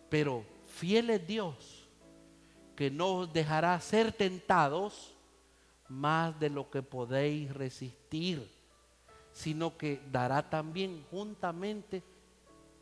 [0.08, 1.88] Pero fiel es Dios,
[2.74, 5.14] que no os dejará ser tentados
[5.88, 8.50] más de lo que podéis resistir,
[9.32, 12.02] sino que dará también juntamente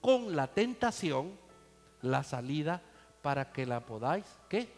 [0.00, 1.32] con la tentación
[2.00, 2.82] la salida
[3.22, 4.68] para que la podáis, ¿qué?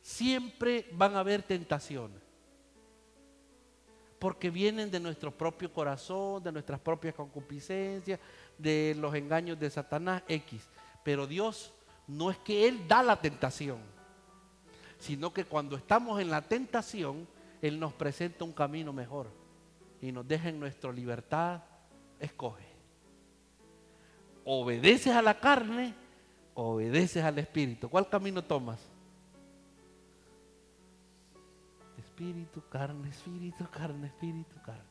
[0.00, 2.22] Siempre van a haber tentaciones
[4.22, 8.20] porque vienen de nuestro propio corazón, de nuestras propias concupiscencias,
[8.56, 10.68] de los engaños de Satanás X.
[11.02, 11.72] Pero Dios
[12.06, 13.78] no es que Él da la tentación,
[14.96, 17.26] sino que cuando estamos en la tentación,
[17.60, 19.26] Él nos presenta un camino mejor
[20.00, 21.60] y nos deja en nuestra libertad,
[22.20, 22.71] escoge.
[24.44, 25.94] Obedeces a la carne,
[26.54, 27.88] obedeces al Espíritu.
[27.88, 28.92] ¿Cuál camino tomas?
[32.22, 34.84] espíritu, carne, espíritu, carne, espíritu, carne.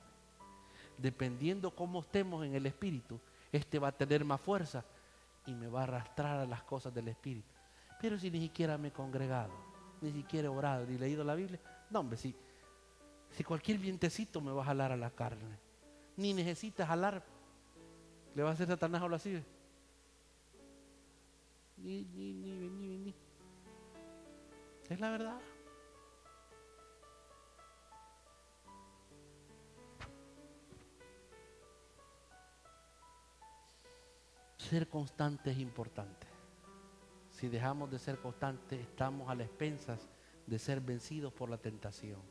[0.97, 3.19] Dependiendo cómo estemos en el espíritu,
[3.51, 4.83] este va a tener más fuerza
[5.45, 7.47] y me va a arrastrar a las cosas del espíritu.
[8.01, 9.53] Pero si ni siquiera me he congregado,
[10.01, 12.35] ni siquiera he orado, ni leído la Biblia, no, hombre, si,
[13.29, 15.57] si cualquier vientecito me va a jalar a la carne,
[16.17, 17.23] ni necesitas jalar,
[18.35, 19.43] le va a hacer Satanás o así.
[21.77, 23.15] Ni, ni, ni, ni, ni.
[24.89, 25.39] Es la verdad.
[34.57, 36.27] Ser constante es importante.
[37.31, 40.07] Si dejamos de ser constantes, estamos a las expensas
[40.45, 42.21] de ser vencidos por la tentación.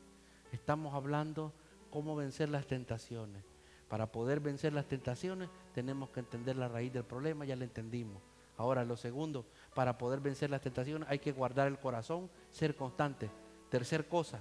[0.51, 1.53] Estamos hablando
[1.89, 3.50] cómo vencer las tentaciones.
[3.91, 8.21] Para poder vencer las tentaciones tenemos que entender la raíz del problema, ya la entendimos.
[8.55, 13.29] Ahora, lo segundo, para poder vencer las tentaciones hay que guardar el corazón, ser constante.
[13.69, 14.39] Tercer cosa,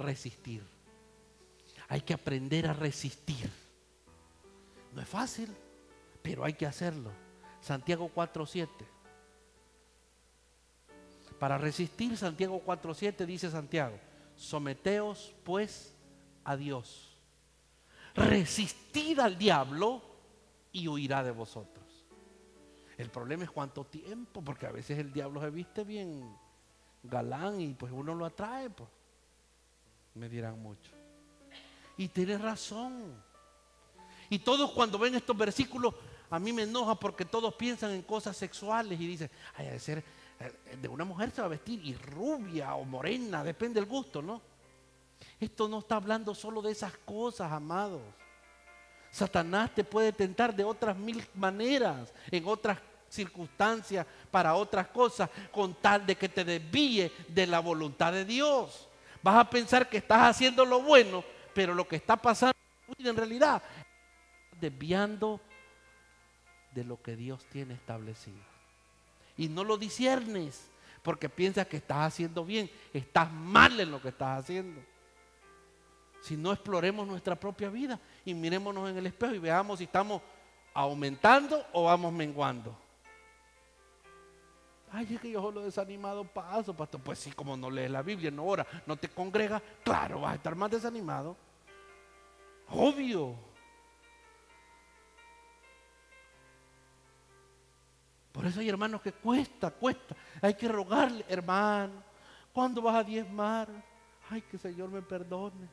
[0.00, 0.64] resistir.
[1.86, 3.48] Hay que aprender a resistir.
[4.92, 5.48] No es fácil,
[6.20, 7.12] pero hay que hacerlo.
[7.60, 8.68] Santiago 4.7.
[11.38, 13.96] Para resistir Santiago 4.7 dice Santiago,
[14.34, 15.94] someteos pues
[16.42, 17.07] a Dios.
[18.18, 20.02] Resistid al diablo
[20.72, 21.86] y huirá de vosotros.
[22.96, 26.36] El problema es cuánto tiempo, porque a veces el diablo se viste bien
[27.02, 28.88] galán y pues uno lo atrae, pues.
[30.14, 30.90] Me dirán mucho.
[31.96, 33.14] Y tiene razón.
[34.30, 35.94] Y todos cuando ven estos versículos,
[36.30, 40.04] a mí me enoja porque todos piensan en cosas sexuales y dicen, ay, de ser
[40.40, 44.20] eh, de una mujer se va a vestir y rubia o morena, depende del gusto,
[44.22, 44.42] ¿no?
[45.40, 48.02] Esto no está hablando solo de esas cosas, amados.
[49.10, 55.74] Satanás te puede tentar de otras mil maneras, en otras circunstancias, para otras cosas, con
[55.74, 58.88] tal de que te desvíe de la voluntad de Dios.
[59.22, 62.54] Vas a pensar que estás haciendo lo bueno, pero lo que está pasando
[62.98, 63.62] en realidad
[64.60, 65.40] desviando
[66.74, 68.38] de lo que Dios tiene establecido.
[69.36, 70.68] Y no lo disiernes
[71.02, 74.80] porque piensas que estás haciendo bien, estás mal en lo que estás haciendo.
[76.20, 80.20] Si no exploremos nuestra propia vida y mirémonos en el espejo y veamos si estamos
[80.74, 82.76] aumentando o vamos menguando.
[84.90, 87.00] Ay, es que yo solo desanimado paso, pastor.
[87.00, 90.36] Pues sí, como no lees la Biblia, no ora, no te congregas, claro, vas a
[90.36, 91.36] estar más desanimado.
[92.70, 93.34] Obvio.
[98.32, 100.14] Por eso hay hermanos que cuesta, cuesta.
[100.40, 102.02] Hay que rogarle, hermano,
[102.52, 103.68] ¿cuándo vas a diezmar?
[104.30, 105.68] Ay, que el Señor me perdone,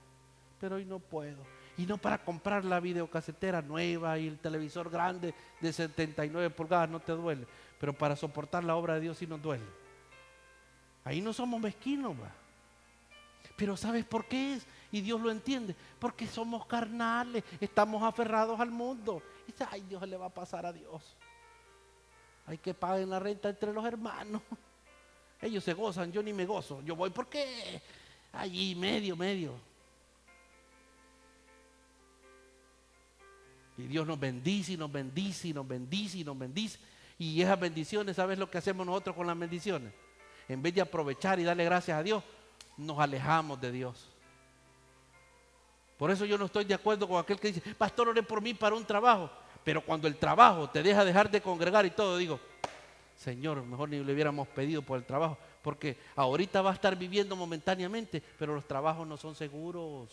[0.65, 1.37] pero hoy no puedo.
[1.77, 6.99] Y no para comprar la videocasetera nueva y el televisor grande de 79 pulgadas, no
[6.99, 7.45] te duele.
[7.79, 9.63] Pero para soportar la obra de Dios sí nos duele.
[11.03, 12.31] Ahí no somos mezquinos, va.
[13.55, 14.65] Pero ¿sabes por qué es?
[14.91, 15.75] Y Dios lo entiende.
[15.99, 19.21] Porque somos carnales, estamos aferrados al mundo.
[19.47, 21.15] Y dice, ay, Dios le va a pasar a Dios.
[22.47, 24.41] Hay que pagar la renta entre los hermanos.
[25.43, 26.81] Ellos se gozan, yo ni me gozo.
[26.81, 27.83] Yo voy porque
[28.33, 29.74] allí medio, medio.
[33.77, 36.79] Y Dios nos bendice y nos bendice y nos bendice y nos bendice.
[37.17, 39.93] Y esas bendiciones, ¿sabes lo que hacemos nosotros con las bendiciones?
[40.47, 42.23] En vez de aprovechar y darle gracias a Dios,
[42.77, 44.09] nos alejamos de Dios.
[45.97, 48.53] Por eso yo no estoy de acuerdo con aquel que dice, pastor, ore por mí
[48.53, 49.29] para un trabajo.
[49.63, 52.39] Pero cuando el trabajo te deja dejar de congregar y todo, digo,
[53.17, 57.35] Señor, mejor ni le hubiéramos pedido por el trabajo, porque ahorita va a estar viviendo
[57.35, 60.09] momentáneamente, pero los trabajos no son seguros.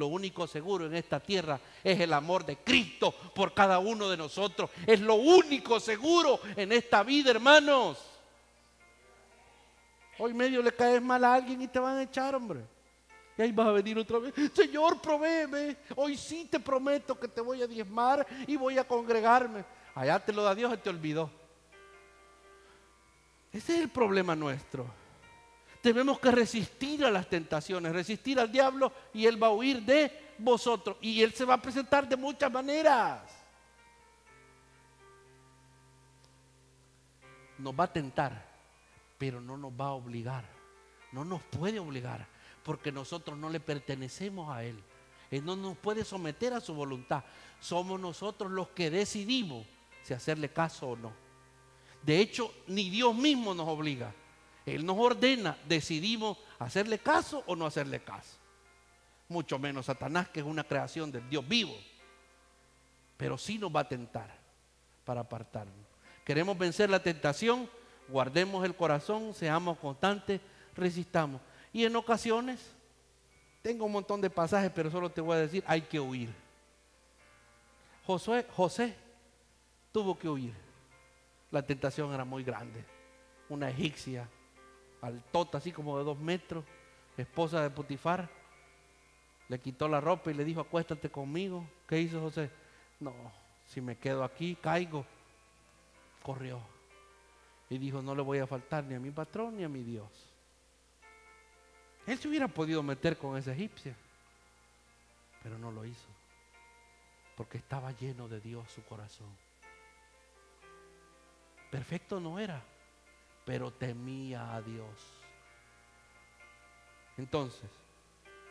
[0.00, 4.16] Lo único seguro en esta tierra es el amor de Cristo por cada uno de
[4.16, 4.70] nosotros.
[4.86, 7.98] Es lo único seguro en esta vida, hermanos.
[10.18, 12.60] Hoy medio le caes mal a alguien y te van a echar, hombre.
[13.36, 14.32] Y ahí vas a venir otra vez.
[14.54, 15.76] Señor, provéeme.
[15.96, 19.66] Hoy sí te prometo que te voy a diezmar y voy a congregarme.
[19.94, 21.30] Allá te lo da Dios y te olvidó.
[23.52, 24.86] Ese es el problema nuestro.
[25.80, 30.34] Tenemos que resistir a las tentaciones, resistir al diablo y él va a huir de
[30.38, 30.96] vosotros.
[31.00, 33.22] Y él se va a presentar de muchas maneras.
[37.58, 38.46] Nos va a tentar,
[39.16, 40.44] pero no nos va a obligar.
[41.12, 42.26] No nos puede obligar
[42.62, 44.78] porque nosotros no le pertenecemos a Él.
[45.30, 47.24] Él no nos puede someter a su voluntad.
[47.60, 49.66] Somos nosotros los que decidimos
[50.02, 51.12] si hacerle caso o no.
[52.02, 54.14] De hecho, ni Dios mismo nos obliga.
[54.66, 58.36] Él nos ordena, decidimos hacerle caso o no hacerle caso.
[59.28, 61.74] Mucho menos Satanás, que es una creación del Dios vivo.
[63.16, 64.30] Pero sí nos va a tentar
[65.04, 65.86] para apartarnos.
[66.24, 67.68] Queremos vencer la tentación,
[68.08, 70.40] guardemos el corazón, seamos constantes,
[70.76, 71.40] resistamos.
[71.72, 72.74] Y en ocasiones,
[73.62, 76.30] tengo un montón de pasajes, pero solo te voy a decir, hay que huir.
[78.06, 78.96] Josué, José
[79.92, 80.54] tuvo que huir.
[81.50, 82.84] La tentación era muy grande.
[83.48, 84.28] Una egipcia,
[85.02, 86.64] altota, así como de dos metros,
[87.16, 88.28] esposa de Potifar,
[89.48, 91.66] le quitó la ropa y le dijo, acuéstate conmigo.
[91.88, 92.50] ¿Qué hizo José?
[93.00, 93.12] No,
[93.66, 95.04] si me quedo aquí, caigo.
[96.22, 96.60] Corrió.
[97.68, 100.30] Y dijo, no le voy a faltar ni a mi patrón ni a mi Dios.
[102.06, 103.94] Él se hubiera podido meter con esa egipcia,
[105.42, 106.08] pero no lo hizo,
[107.36, 109.28] porque estaba lleno de Dios su corazón.
[111.70, 112.62] Perfecto no era,
[113.50, 114.86] pero temía a Dios.
[117.18, 117.68] Entonces,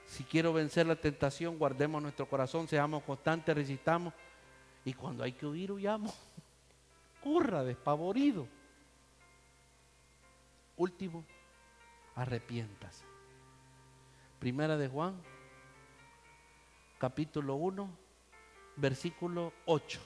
[0.05, 4.13] si quiero vencer la tentación, guardemos nuestro corazón, seamos constantes, resistamos.
[4.83, 6.13] Y cuando hay que huir, huyamos.
[7.23, 8.45] Curra, despavorido.
[10.75, 11.23] Último,
[12.15, 13.05] arrepiéntase.
[14.37, 15.15] Primera de Juan,
[16.97, 17.89] capítulo 1,
[18.75, 20.01] versículo 8.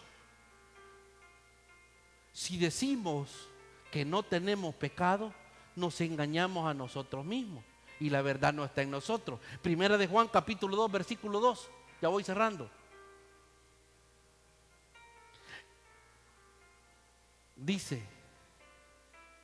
[2.31, 3.49] Si decimos
[3.93, 5.31] que no tenemos pecado,
[5.75, 7.63] nos engañamos a nosotros mismos
[7.99, 9.39] y la verdad no está en nosotros.
[9.61, 11.69] Primera de Juan capítulo 2, versículo 2.
[12.01, 12.67] Ya voy cerrando.
[17.55, 18.01] Dice,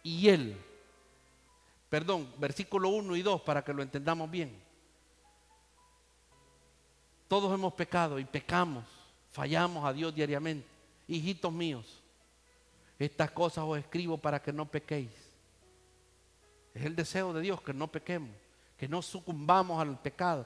[0.02, 0.58] y él,
[1.88, 4.60] perdón, versículo 1 y 2 para que lo entendamos bien.
[7.28, 8.86] Todos hemos pecado y pecamos,
[9.30, 10.68] fallamos a Dios diariamente.
[11.08, 12.02] Hijitos míos,
[13.00, 15.10] estas cosas os escribo para que no pequéis.
[16.74, 18.36] Es el deseo de Dios que no pequemos,
[18.78, 20.46] que no sucumbamos al pecado.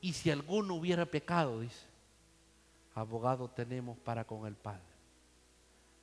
[0.00, 1.86] Y si alguno hubiera pecado, dice,
[2.94, 4.80] abogado tenemos para con el Padre,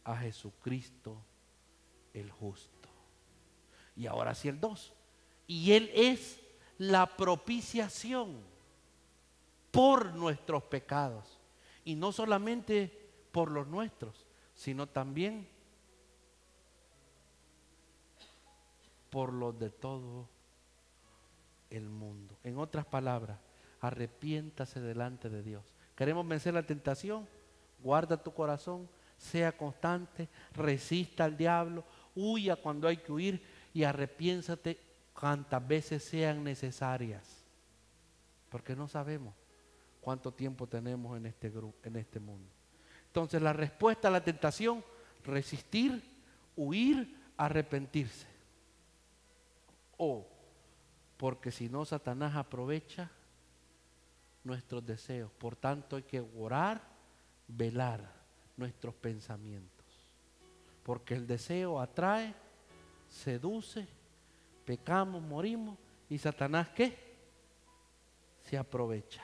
[0.03, 1.18] a Jesucristo
[2.14, 2.89] el justo.
[3.95, 4.93] Y ahora sí el 2.
[5.47, 6.39] Y Él es
[6.78, 8.41] la propiciación
[9.72, 11.39] por nuestros pecados.
[11.86, 15.47] Y no solamente por los nuestros, sino también
[19.14, 20.28] por los de todo
[21.70, 22.36] el mundo.
[22.43, 23.38] En otras palabras,
[23.80, 25.64] arrepiéntase delante de Dios.
[25.95, 27.28] ¿Queremos vencer la tentación?
[27.78, 31.84] Guarda tu corazón, sea constante, resista al diablo,
[32.16, 34.80] huya cuando hay que huir y arrepiéntate
[35.14, 37.45] cuantas veces sean necesarias.
[38.49, 39.36] Porque no sabemos
[40.01, 41.53] cuánto tiempo tenemos en este
[41.84, 42.49] en este mundo.
[43.05, 44.84] Entonces, la respuesta a la tentación,
[45.24, 46.03] resistir,
[46.55, 48.33] huir, arrepentirse.
[49.98, 50.28] O,
[51.18, 53.10] porque si no, Satanás aprovecha
[54.44, 55.32] nuestros deseos.
[55.32, 56.82] Por tanto, hay que orar,
[57.48, 58.12] velar
[58.58, 59.86] nuestros pensamientos.
[60.84, 62.34] Porque el deseo atrae,
[63.08, 63.88] seduce,
[64.66, 65.78] pecamos, morimos
[66.10, 66.98] y Satanás ¿qué?
[68.44, 69.24] Se aprovecha.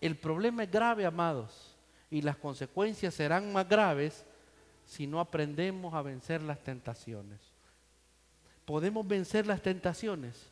[0.00, 1.76] El problema es grave, amados,
[2.10, 4.24] y las consecuencias serán más graves
[4.84, 7.55] si no aprendemos a vencer las tentaciones
[8.66, 10.50] podemos vencer las tentaciones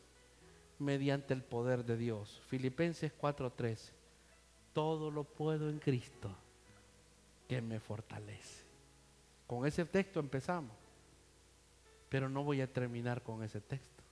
[0.79, 2.41] mediante el poder de Dios.
[2.47, 3.91] Filipenses 4:13.
[4.73, 6.35] Todo lo puedo en Cristo
[7.47, 8.63] que me fortalece.
[9.45, 10.75] Con ese texto empezamos,
[12.09, 14.03] pero no voy a terminar con ese texto.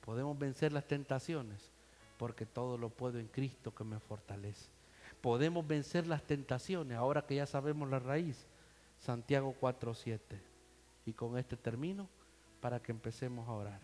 [0.00, 1.70] Podemos vencer las tentaciones
[2.16, 4.68] porque todo lo puedo en Cristo que me fortalece.
[5.20, 8.46] Podemos vencer las tentaciones ahora que ya sabemos la raíz.
[8.98, 10.40] Santiago 4:7.
[11.06, 12.08] Y con este termino
[12.60, 13.80] para que empecemos a orar.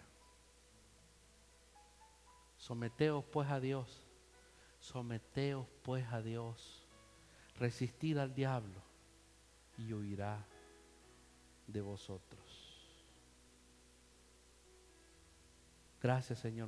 [2.56, 4.06] Someteos pues a Dios,
[4.80, 6.86] someteos pues a Dios,
[7.58, 8.82] resistid al diablo
[9.78, 10.44] y huirá
[11.66, 12.66] de vosotros.
[16.00, 16.64] Gracias Señor.